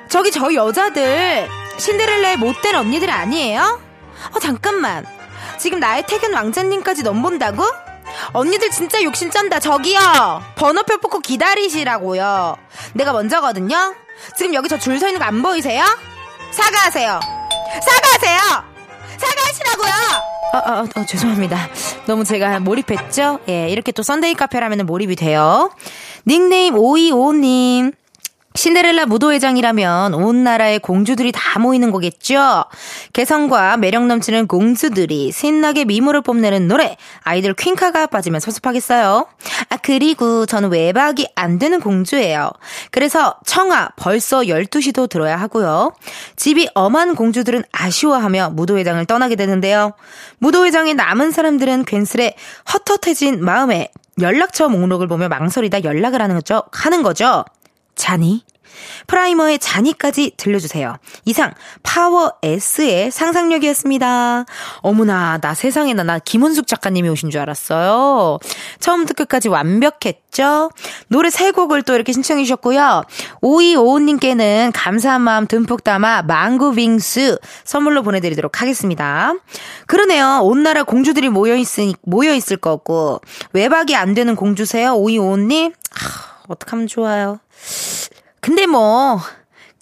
[0.10, 3.82] 저기 저 여자들 신데렐라의 못된 언니들 아니에요?
[4.36, 5.06] 어 잠깐만
[5.58, 7.64] 지금 나의 태균 왕자님까지 넘본다고?
[8.34, 12.58] 언니들 진짜 욕심 쩐다 저기요 번호표 뽑고 기다리시라고요
[12.94, 13.96] 내가 먼저거든요
[14.36, 15.84] 지금 여기 저 줄 서 있는 거 안 보이세요?
[16.52, 17.20] 사과하세요
[17.82, 18.71] 사과하세요
[19.22, 19.94] 사과하시라고요!
[20.54, 21.70] 아, 아, 아, 죄송합니다.
[22.08, 23.40] 너무 제가 몰입했죠?
[23.48, 25.72] 예, 이렇게 또 썬데이 카페라면 몰입이 돼요.
[26.28, 27.94] 닉네임 5255님.
[28.54, 32.66] 신데렐라 무도회장이라면 온 나라의 공주들이 다 모이는 거겠죠?
[33.14, 39.26] 개성과 매력 넘치는 공주들이 신나게 미모를 뽐내는 노래, 아이들 퀸카가 빠지면 섭섭하겠어요?
[39.70, 42.52] 아, 그리고 저는 외박이 안 되는 공주예요.
[42.92, 45.94] 그래서 청아 벌써 12시도 들어야 하고요.
[46.36, 49.94] 집이 엄한 공주들은 아쉬워하며 무도회장을 떠나게 되는데요.
[50.40, 52.36] 무도회장에 남은 사람들은 괜스레
[52.74, 56.64] 헛헛해진 마음에 연락처 목록을 보며 망설이다 연락을 하는 거죠.
[56.74, 57.46] 하는 거죠.
[58.02, 58.44] 자니?
[59.06, 60.96] 프라이머리의 자니까지 들려주세요.
[61.26, 64.46] 이상 파워 S의 상상력이었습니다.
[64.78, 68.40] 어머나 나 세상에나 나 김은숙 작가님이 오신 줄 알았어요.
[68.80, 70.72] 처음부터 끝까지 완벽했죠?
[71.10, 73.04] 노래 세 곡을 또 이렇게 신청해 주셨고요.
[73.44, 79.34] 5255님께는 감사한 마음 듬뿍 담아 망고 빙수 선물로 보내드리도록 하겠습니다.
[79.86, 80.40] 그러네요.
[80.42, 83.22] 온 나라 공주들이 모여 있으니, 모여 있을 거고
[83.54, 84.94] 외박이 안 되는 공주세요.
[84.96, 85.74] 5255님?
[85.92, 87.40] 하, 어떡하면 좋아요.
[88.42, 89.20] 근데 뭐,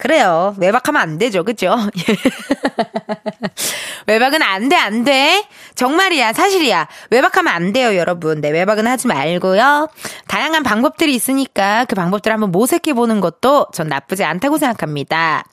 [0.00, 0.54] 그래요.
[0.58, 1.44] 외박하면 안 되죠.
[1.44, 1.76] 그죠?
[4.06, 5.44] 외박은 안 돼, 안 돼.
[5.74, 6.88] 정말이야, 사실이야.
[7.10, 8.40] 외박하면 안 돼요, 여러분.
[8.40, 9.88] 네, 외박은 하지 말고요.
[10.26, 15.44] 다양한 방법들이 있으니까 그 방법들을 한번 모색해보는 것도 전 나쁘지 않다고 생각합니다.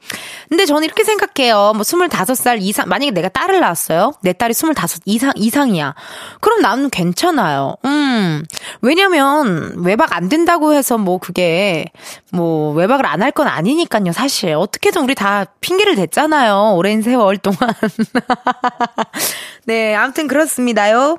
[0.47, 1.73] 근데 저는 이렇게 생각해요.
[1.75, 4.13] 뭐, 25살 이상, 만약에 내가 딸을 낳았어요?
[4.21, 5.93] 내 딸이 25 이상, 이상이야.
[6.39, 7.75] 그럼 나는 괜찮아요.
[7.83, 8.45] 음.
[8.81, 11.85] 왜냐면, 외박 안 된다고 해서 뭐, 그게,
[12.31, 14.36] 뭐, 외박을 안 할 건 아니니까요, 사실.
[14.45, 16.73] 어떻게든 우리 다 핑계를 댔잖아요.
[16.75, 17.57] 오랜 세월 동안.
[19.65, 21.17] 네, 아무튼 그렇습니다요.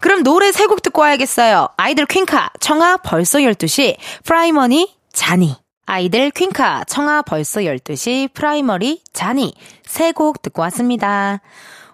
[0.00, 1.68] 그럼 노래 세 곡 듣고 와야겠어요.
[1.76, 5.56] 아이들 퀸카, 청아 벌써 12시, 프라이머리, 자니.
[5.86, 9.54] 아이들 퀸카, 청하 벌써 12시, 프라이머리, 자니.
[9.84, 11.40] 세 곡 듣고 왔습니다.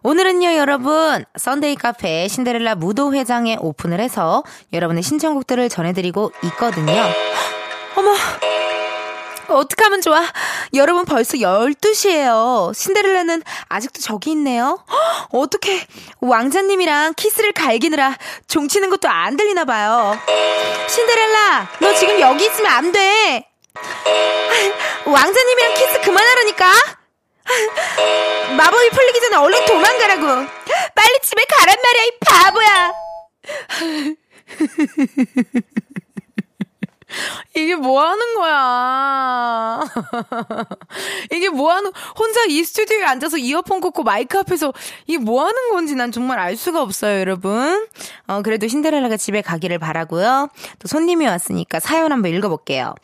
[0.02, 6.92] 오늘은요, 여러분, 썬데이 카페 신데렐라 무도 회장에 오픈을 해서 여러분의 신청곡들을 전해드리고 있거든요.
[7.96, 8.12] 어머,
[9.50, 10.22] 어떡하면 좋아?
[10.74, 12.74] 여러분 벌써 12시예요.
[12.74, 14.84] 신데렐라는 아직도 저기 있네요.
[15.30, 15.86] 어떻게
[16.20, 18.16] 왕자님이랑 키스를 갈기느라
[18.48, 20.18] 종치는 것도 안 들리나 봐요.
[20.88, 23.46] 신데렐라, 너 지금 여기 있으면 안 돼.
[25.04, 26.72] 왕자님이랑 키스 그만하라니까.
[28.56, 30.26] 마법이 풀리기 전에 얼른 도망가라고.
[30.94, 32.92] 빨리 집에 가란 말이야, 이 바보야.
[37.54, 39.80] 이게 뭐 하는 거야?
[41.32, 44.72] 이게 뭐 하는, 혼자 이 스튜디오에 앉아서 이어폰 꽂고 마이크 앞에서
[45.06, 47.86] 이게 뭐 하는 건지 난 정말 알 수가 없어요, 여러분.
[48.26, 52.94] 어, 그래도 신데렐라가 집에 가기를 바라고요 또 손님이 왔으니까 사연 한번 읽어볼게요.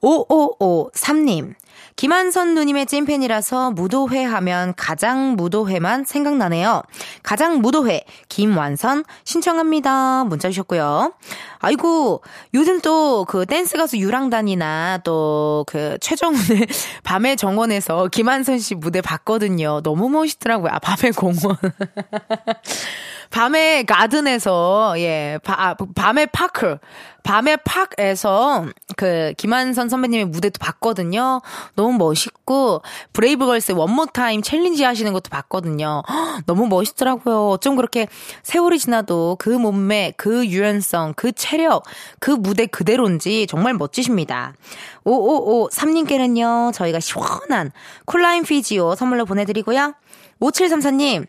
[0.00, 1.54] 5553님.
[1.96, 6.82] 김한선 누님의 찐팬이라서 무도회 하면 가장 무도회만 생각나네요.
[7.22, 10.24] 가장 무도회 김완선 신청합니다.
[10.24, 11.12] 문자 주셨고요.
[11.58, 12.22] 아이고
[12.54, 16.66] 요즘 또 그 댄스 가수 유랑단이나 또 그 최정훈의
[17.04, 19.80] 밤의 정원에서 김한선 씨 무대 봤거든요.
[19.82, 20.70] 너무 멋있더라고요.
[20.72, 21.56] 아 밤의 공원.
[23.32, 26.76] 밤의 가든에서 예 바, 아, 밤의 파크
[27.22, 31.40] 밤의 park에서 그 김완선 선배님의 무대도 봤거든요.
[31.74, 32.82] 너무 멋있고
[33.14, 36.02] 브레이브걸스의 One More Time 챌린지 하시는 것도 봤거든요.
[36.06, 37.48] 헉, 너무 멋있더라고요.
[37.48, 38.06] 어쩜 그렇게
[38.42, 41.84] 세월이 지나도 그 몸매, 그 유연성, 그 체력,
[42.18, 44.52] 그 무대 그대로인지 정말 멋지십니다.
[45.04, 46.74] 5553님께는요.
[46.74, 47.70] 저희가 시원한
[48.04, 49.94] 쿨라임 피지오 선물로 보내 드리고요.
[50.40, 51.26] 5734님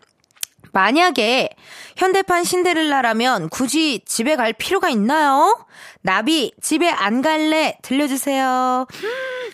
[0.74, 1.50] 만약에
[1.96, 5.66] 현대판 신데렐라라면 굳이 집에 갈 필요가 있나요?
[6.02, 7.78] 나비, 집에 안 갈래?
[7.84, 8.88] 들려주세요.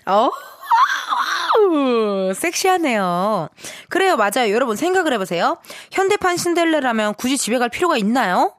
[0.08, 0.30] 어?
[2.34, 3.50] 섹시하네요.
[3.90, 4.52] 그래요, 맞아요.
[4.54, 5.58] 여러분 생각을 해보세요.
[5.92, 8.54] 현대판 신데렐라라면 굳이 집에 갈 필요가 있나요?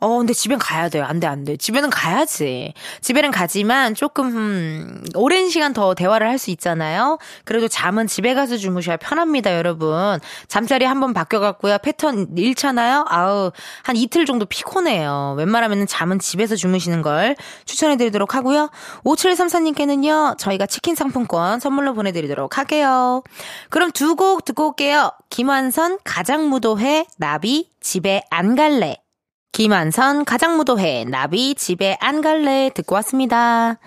[0.00, 1.04] 어, 근데 집엔 가야 돼요.
[1.04, 1.56] 안 돼, 안 돼.
[1.56, 2.74] 집에는 가야지.
[3.00, 7.18] 집에는 가지만 조금, 음, 오랜 시간 더 대화를 할 수 있잖아요.
[7.44, 10.18] 그래도 잠은 집에 가서 주무셔야 편합니다, 여러분.
[10.48, 11.78] 잠자리 한번 바뀌어갖고요.
[11.82, 13.06] 패턴 잃잖아요?
[13.08, 15.34] 아우, 한 이틀 정도 피곤해요.
[15.38, 18.70] 웬만하면 잠은 집에서 주무시는 걸 추천해드리도록 하고요.
[19.04, 23.22] 5734님께는요, 저희가 치킨 상품권 선물로 보내드리도록 할게요.
[23.70, 25.10] 그럼 두 곡 듣고 올게요.
[25.30, 28.96] 김완선 가장무도회 나비 집에 안 갈래.
[29.56, 33.78] 김완선 가장무도회 나비 집에 안 갈래 듣고 왔습니다.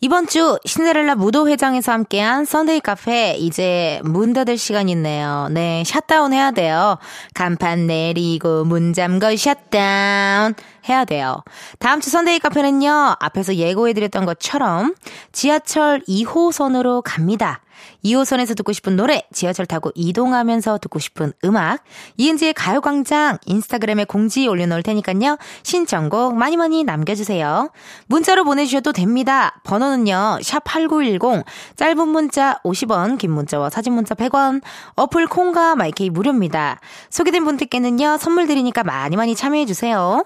[0.00, 5.48] 이번 주 신데렐라 무도회장에서 함께한 썬데이 카페 이제 문 닫을 시간이네요.
[5.50, 6.96] 네, shut down 해야 돼요.
[7.34, 10.54] 간판 내리고 문 잠궈 shut down
[10.88, 11.44] 해야 돼요.
[11.78, 13.16] 다음 주 썬데이 카페는요.
[13.20, 14.94] 앞에서 예고해드렸던 것처럼
[15.32, 17.60] 지하철 2호선으로 갑니다.
[18.04, 21.82] 2호선에서 듣고 싶은 노래, 지하철 타고 이동하면서 듣고 싶은 음악,
[22.16, 25.38] 이은지의 가요광장 인스타그램에 공지 올려놓을 테니까요.
[25.62, 27.70] 신청곡 많이 많이 남겨주세요.
[28.06, 29.60] 문자로 보내주셔도 됩니다.
[29.64, 30.38] 번호는요.
[30.42, 31.44] 샵8910,
[31.76, 34.62] 짧은 문자 50원, 긴 문자와 사진 문자 100원,
[34.96, 36.80] 어플 콩과 마이케이 무료입니다.
[37.10, 38.18] 소개된 분들께는요.
[38.18, 40.24] 선물 드리니까 많이 많이 참여해주세요.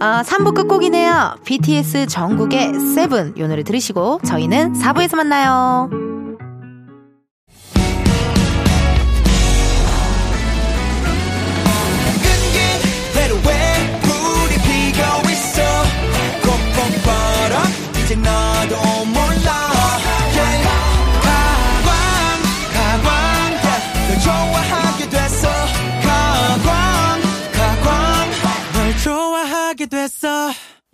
[0.00, 1.36] 아, 3부 끝곡이네요.
[1.44, 6.07] BTS 전국의 세븐 이 노래 들으시고 저희는 4부에서 만나요.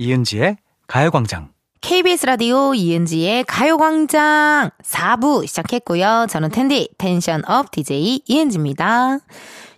[0.04, 1.48] 이은지의 가요광장.
[1.80, 6.26] KBS 라디오 이은지의 가요광장 4부 시작했고요.
[6.30, 9.18] 저는 텐디 텐션업 DJ 이은지입니다.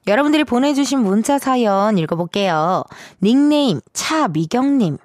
[0.07, 2.85] 여러분들이 보내주신 문자 사연 읽어볼게요.
[3.23, 4.99] 닉네임 차미경님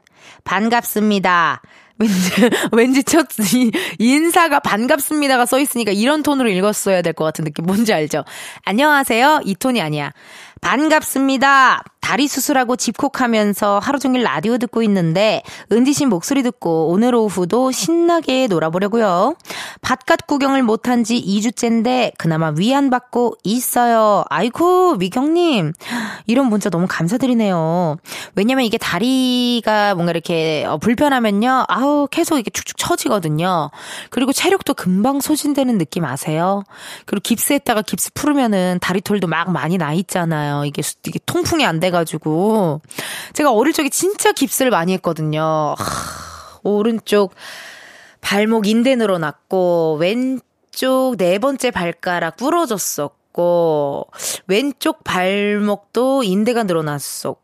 [0.44, 1.62] 반갑습니다.
[1.98, 2.32] 왠지,
[2.72, 7.94] 왠지 첫 이- 인사가 반갑습니다가 써 있으니까 이런 톤으로 읽었어야 될 것 같은 느낌 뭔지
[7.94, 8.24] 알죠?
[8.64, 9.42] 안녕하세요.
[9.46, 10.12] 이 톤이 아니야.
[10.62, 11.84] 반갑습니다.
[12.12, 18.48] 다리 수술하고 집콕하면서 하루 종일 라디오 듣고 있는데 은지 씨 목소리 듣고 오늘 오후도 신나게
[18.48, 19.36] 놀아보려고요.
[19.82, 24.26] 바깥 구경을 못한 지 2주째인데 그나마 위안받고 있어요.
[24.30, 25.72] 아이고 미경님
[26.26, 27.96] 이런 문자 너무 감사드리네요.
[28.36, 31.66] 왜냐면 이게 다리가 뭔가 이렇게 어, 불편하면요.
[31.70, 33.70] 아우 계속 이렇게 축축 처지거든요.
[34.10, 36.64] 그리고 체력도 금방 소진되는 느낌 아세요?
[37.06, 40.51] 그리고 깁스했다가 깁스 풀으면은 다리털도 막 많이 나 있잖아요.
[40.66, 42.82] 이게 수- 이게 통풍이 안 돼가지고
[43.34, 45.42] 제가 어릴 적에 진짜 깁스를 많이 했거든요.
[45.78, 47.34] 하, 오른쪽
[48.22, 54.08] 발목 인대 늘어났고 왼쪽 네 번째 발가락 부러졌었고
[54.48, 57.42] 왼쪽 발목도 인대가 늘어났었고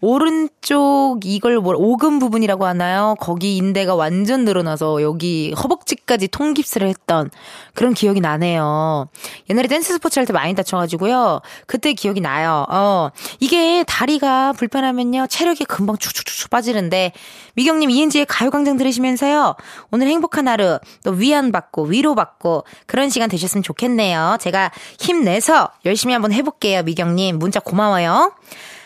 [0.00, 3.14] 오른쪽 이걸 뭐 오금 부분이라고 하나요?
[3.20, 7.30] 거기 인대가 완전 늘어나서 여기 허벅지까지 통깁스를 했던
[7.74, 9.08] 그런 기억이 나네요.
[9.50, 11.40] 옛날에 댄스 스포츠 할 때 많이 다쳐가지고요.
[11.66, 12.66] 그때 기억이 나요.
[12.68, 17.12] 어 이게 다리가 불편하면요 체력이 금방 축축축축 빠지는데
[17.54, 19.56] 미경님 이은지의 가요광장 들으시면서요
[19.90, 24.36] 오늘 행복한 하루 또 위안 받고 위로 받고 그런 시간 되셨으면 좋겠네요.
[24.40, 26.82] 제가 힘내서 열심히 한번 해볼게요.
[26.82, 28.32] 미경님 문자 고마워요.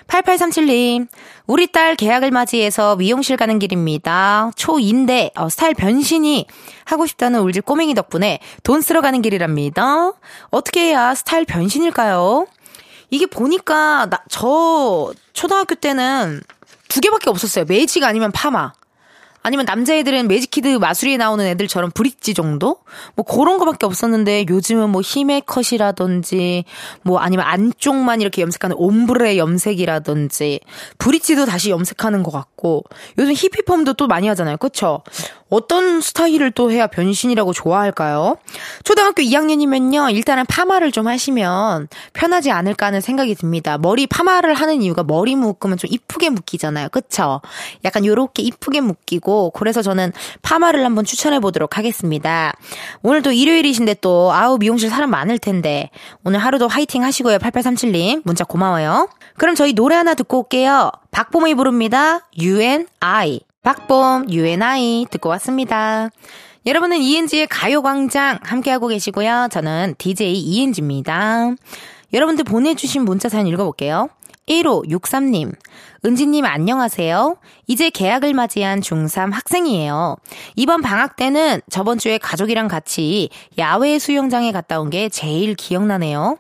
[0.06, 1.08] 8837님,
[1.46, 4.50] 우리 딸 계약을 맞이해서 미용실 가는 길입니다.
[4.56, 6.46] 초2인데, 어, 스타일 변신이
[6.84, 10.12] 하고 싶다는 울질 꼬맹이 덕분에 돈 쓰러 가는 길이랍니다.
[10.50, 12.46] 어떻게 해야 스타일 변신일까요?
[13.10, 16.40] 이게 보니까, 나, 저, 초등학교 때는
[16.88, 17.64] 두 개밖에 없었어요.
[17.66, 18.72] 매직 아니면 파마.
[19.42, 22.78] 아니면 남자애들은 매직키드 마수리에 나오는 애들처럼 브릿지 정도?
[23.14, 26.64] 뭐 그런 거밖에 없었는데 요즘은 뭐 히메 컷이라든지
[27.02, 30.60] 뭐 아니면 안쪽만 이렇게 염색하는 옴브레 염색이라든지
[30.98, 32.84] 브릿지도 다시 염색하는 것 같고
[33.18, 34.56] 요즘 히피펌도 또 많이 하잖아요.
[34.58, 35.02] 그쵸?
[35.48, 38.38] 어떤 스타일을 또 해야 변신이라고 좋아할까요?
[38.84, 40.14] 초등학교 2학년이면요.
[40.14, 43.76] 일단은 파마를 좀 하시면 편하지 않을까 하는 생각이 듭니다.
[43.76, 46.88] 머리 파마를 하는 이유가 머리 묶으면 좀 이쁘게 묶이잖아요.
[46.88, 47.42] 그쵸?
[47.84, 52.52] 약간 요렇게 이쁘게 묶이고 그래서 저는 파마를 한번 추천해 보도록 하겠습니다.
[53.02, 55.90] 오늘 또 일요일이신데 또 아우 미용실 사람 많을 텐데
[56.24, 57.38] 오늘 하루도 화이팅 하시고요.
[57.38, 59.08] 8837님 문자 고마워요.
[59.36, 60.90] 그럼 저희 노래 하나 듣고 올게요.
[61.10, 62.28] 박봄이 부릅니다.
[62.38, 63.40] UNI.
[63.62, 66.10] 박봄 UNI 듣고 왔습니다.
[66.64, 69.48] 여러분은 이은지의 가요광장 함께하고 계시고요.
[69.50, 71.50] 저는 DJ 이은지입니다.
[72.12, 74.08] 여러분들 보내주신 문자 사연 읽어볼게요.
[74.48, 75.54] 1563님,
[76.04, 77.36] 은지님 안녕하세요.
[77.68, 80.16] 이제 개학을 맞이한 중3 학생이에요.
[80.56, 86.38] 이번 방학 때는 저번 주에 가족이랑 같이 야외 수영장에 갔다 온 게 제일 기억나네요.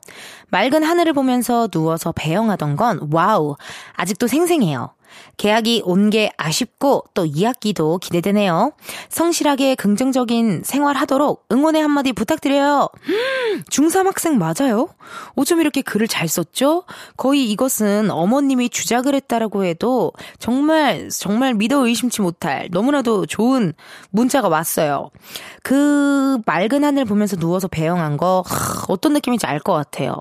[0.50, 3.56] 맑은 하늘을 보면서 누워서 배영하던 건 와우,
[3.94, 4.90] 아직도 생생해요.
[5.36, 8.72] 개학이 온 게 아쉽고 또 2학기도 기대되네요.
[9.08, 12.88] 성실하게 긍정적인 생활하도록 응원의 한마디 부탁드려요.
[13.70, 14.88] 중3 학생 맞아요?
[15.34, 16.84] 어쩜 이렇게 글을 잘 썼죠?
[17.16, 23.72] 거의 이것은 어머님이 주작을 했다라고 해도 정말, 정말 믿어 의심치 못할 너무나도 좋은
[24.10, 25.10] 문자가 왔어요.
[25.62, 30.16] 그 맑은 하늘 보면서 누워서 배영한 거, 하, 어떤 느낌인지 알 것 같아요.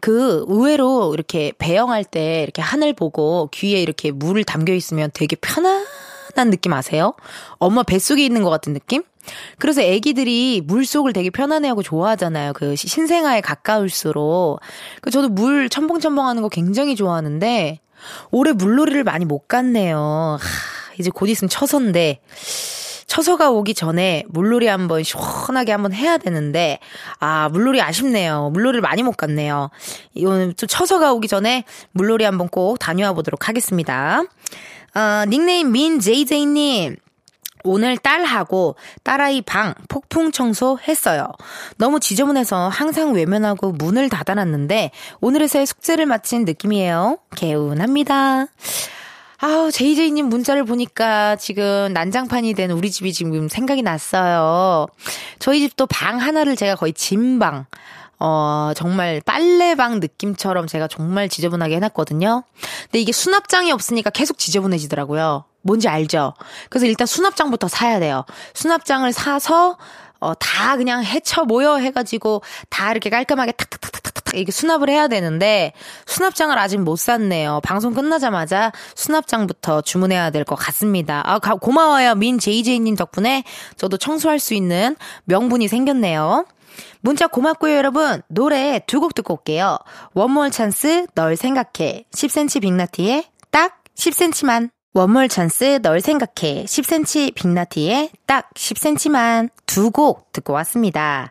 [0.00, 6.50] 그 의외로 이렇게 배영할 때 이렇게 하늘 보고 귀에 이렇게 물을 담겨 있으면 되게 편안한
[6.50, 7.14] 느낌 아세요?
[7.58, 9.02] 엄마 뱃속에 있는 것 같은 느낌?
[9.58, 12.52] 그래서 애기들이 물 속을 되게 편안해하고 좋아하잖아요.
[12.54, 14.60] 그 시- 신생아에 가까울수록.
[15.02, 17.80] 그 저도 물 첨벙첨벙 하는 거 굉장히 좋아하는데
[18.30, 20.38] 올해 물놀이를 많이 못 갔네요.
[20.40, 22.20] 하, 이제 곧 있으면 처서인데
[23.10, 26.78] 처서가 오기 전에 물놀이 한번 시원하게 한번 해야 되는데,
[27.18, 28.50] 아, 물놀이 아쉽네요.
[28.52, 29.70] 물놀이를 많이 못 갔네요.
[30.14, 34.22] 이거는 또 처서가 오기 전에 물놀이 한번 꼭 다녀와 보도록 하겠습니다.
[34.94, 36.96] 어, 닉네임 민제이제이님.
[37.64, 41.32] 오늘 딸하고 딸아이 방 폭풍 청소했어요.
[41.78, 47.18] 너무 지저분해서 항상 외면하고 문을 닫아놨는데 오늘에서의 숙제를 마친 느낌이에요.
[47.36, 48.46] 개운합니다.
[49.42, 54.86] 아우, 제이제이님 문자를 보니까 지금 난장판이 된 우리 집이 지금 생각이 났어요.
[55.38, 57.64] 저희 집도 방 하나를 제가 거의 진방,
[58.18, 62.42] 어, 정말 빨래방 느낌처럼 제가 정말 지저분하게 해놨거든요.
[62.82, 65.44] 근데 이게 수납장이 없으니까 계속 지저분해지더라고요.
[65.62, 66.34] 뭔지 알죠?
[66.68, 68.24] 그래서 일단 수납장부터 사야 돼요.
[68.52, 69.78] 수납장을 사서
[70.20, 75.72] 어, 다 그냥 해쳐 모여 해가지고 다 이렇게 깔끔하게 탁탁탁탁탁탁 이렇게 수납을 해야 되는데
[76.06, 77.60] 수납장을 아직 못 샀네요.
[77.62, 81.22] 방송 끝나자마자 수납장부터 주문해야 될 것 같습니다.
[81.26, 82.14] 아, 가, 고마워요.
[82.14, 83.44] 민 JJ님 덕분에
[83.76, 86.46] 저도 청소할 수 있는 명분이 생겼네요.
[87.02, 88.22] 문자 고맙고요, 여러분.
[88.28, 89.78] 노래 두 곡 듣고 올게요.
[90.14, 92.04] 원모어찬스, 널 생각해.
[92.12, 94.70] 10cm 빅나티의 딱 10cm만.
[94.92, 96.64] 원모어찬스, 널 생각해.
[96.64, 99.50] 10cm 빅나티의 딱 10cm만.
[99.66, 101.30] 두 곡 듣고 왔습니다.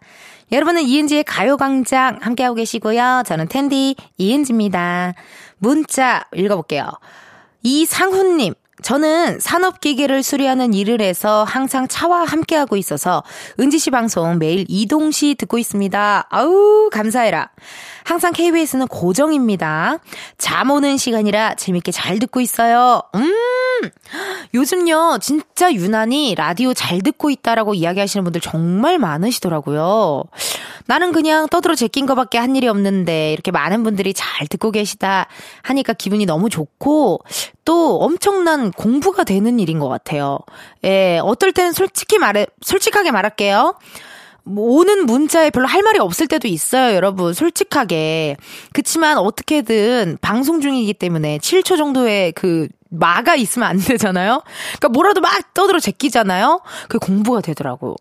[0.51, 3.23] 여러분은 이은지의 가요광장 함께하고 계시고요.
[3.25, 5.13] 저는 텐디 이은지입니다.
[5.59, 6.89] 문자 읽어볼게요.
[7.63, 8.53] 이상훈님.
[8.81, 13.23] 저는 산업기계를 수리하는 일을 해서 항상 차와 함께하고 있어서
[13.59, 16.27] 은지 씨 방송 매일 이동 시 듣고 있습니다.
[16.29, 17.49] 아우, 감사해라.
[18.03, 19.97] 항상 KBS는 고정입니다.
[20.37, 23.03] 잠 오는 시간이라 재밌게 잘 듣고 있어요.
[23.15, 23.33] 음!
[24.53, 30.23] 요즘요, 진짜 유난히 라디오 잘 듣고 있다라고 이야기하시는 분들 정말 많으시더라고요.
[30.87, 35.27] 나는 그냥 떠들어 제낀 거밖에 한 일이 없는데, 이렇게 많은 분들이 잘 듣고 계시다
[35.61, 37.21] 하니까 기분이 너무 좋고,
[37.69, 40.39] 또 엄청난 공부가 되는 일인 것 같아요.
[40.83, 43.75] 예, 어떨 땐 솔직히 말해, 솔직하게 말할게요.
[44.43, 47.31] 뭐 오는 문자에 별로 할 말이 없을 때도 있어요, 여러분.
[47.31, 48.37] 솔직하게.
[48.73, 54.41] 그치만 어떻게든 방송 중이기 때문에 7초 정도의 그 마가 있으면 안 되잖아요?
[54.79, 56.61] 그러니까 뭐라도 막 떠들어 제끼잖아요?
[56.87, 57.97] 그게 공부가 되더라고.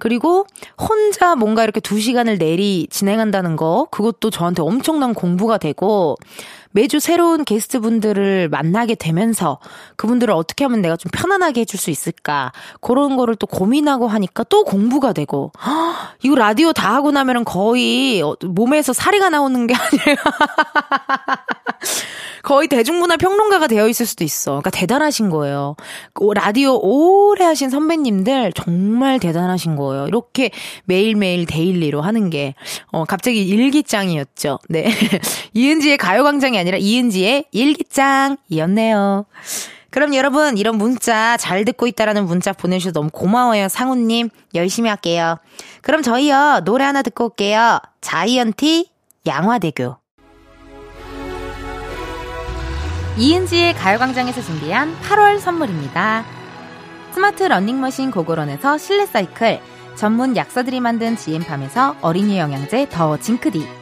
[0.00, 0.46] 그리고
[0.76, 6.16] 혼자 뭔가 이렇게 두 시간을 내리 진행한다는 거, 그것도 저한테 엄청난 공부가 되고,
[6.72, 9.58] 매주 새로운 게스트 분들을 만나게 되면서
[9.96, 12.52] 그분들을 어떻게 하면 내가 좀 편안하게 해줄 수 있을까.
[12.80, 15.52] 그런 거를 또 고민하고 하니까 또 공부가 되고.
[15.64, 20.22] 헉, 이거 라디오 다 하고 나면은 거의 몸에서 사리가 나오는 게 아니라
[22.42, 24.50] 거의 대중문화 평론가가 되어 있을 수도 있어.
[24.52, 25.76] 그러니까 대단하신 거예요.
[26.34, 30.06] 라디오 오래 하신 선배님들 정말 대단하신 거예요.
[30.08, 30.50] 이렇게
[30.84, 32.54] 매일매일 daily로 하는 게,
[32.90, 34.58] 어, 갑자기 일기장이었죠.
[34.68, 34.90] 네.
[35.54, 39.26] 이은지의 가요광장이 아니라 이은지의 일기장이었네요.
[39.90, 43.68] 그럼 여러분, 이런 문자 잘 듣고 있다라는 문자 보내주셔서 너무 고마워요.
[43.68, 45.36] 상우님, 열심히 할게요.
[45.82, 47.78] 그럼 저희요, 노래 하나 듣고 올게요.
[48.00, 48.88] 자이언티,
[49.26, 49.96] 양화대교.
[53.18, 56.24] 이은지의 가요광장에서 준비한 8월 선물입니다.
[57.12, 59.60] 스마트 러닝머신 고고런에서 실내 사이클,
[59.96, 63.81] 전문 약사들이 만든 지엠팜에서 어린이 영양제 더 징크디,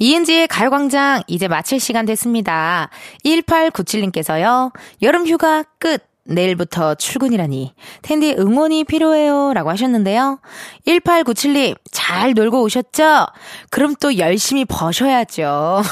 [0.00, 2.88] 이은지의 가요광장 이제 마칠 시간 됐습니다.
[3.24, 4.72] 1897님께서요.
[5.02, 6.02] 여름 휴가 끝.
[6.24, 7.74] 내일부터 출근이라니.
[8.02, 9.52] 텐디 응원이 필요해요.
[9.52, 10.38] 라고 하셨는데요.
[10.86, 13.26] 1897님, 잘 놀고 오셨죠?
[13.70, 15.82] 그럼 또 열심히 버셔야죠.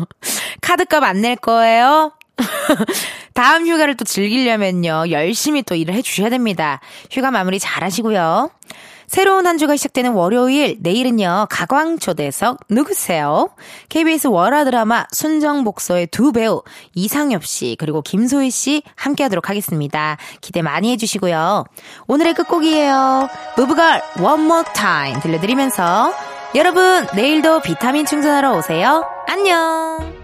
[0.62, 2.12] 카드값 안 낼 거예요?
[3.34, 5.10] 다음 휴가를 또 즐기려면요.
[5.10, 6.80] 열심히 또 일을 해주셔야 됩니다.
[7.10, 8.50] 휴가 마무리 잘 하시고요.
[9.12, 13.50] 새로운 한 주가 시작되는 월요일, 내일은요, 가광초대석 누구세요?
[13.90, 16.62] KBS 월화 드라마 순정복서의 두 배우,
[16.94, 20.16] 이상엽 씨, 그리고 김소희 씨 함께 하도록 하겠습니다.
[20.40, 21.64] 기대 많이 해주시고요.
[22.06, 23.28] 오늘의 끝곡이에요.
[23.58, 26.14] 무브걸, one more time 들려드리면서,
[26.54, 29.04] 여러분, 내일도 비타민 충전하러 오세요.
[29.28, 30.21] 안녕!